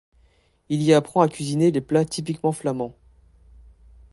Il 0.69 0.81
y 0.81 0.95
apprend 0.95 1.21
à 1.21 1.27
cuisiner 1.29 1.69
les 1.69 1.79
plats 1.79 2.05
typiquement 2.05 2.51
flamands. 2.51 2.95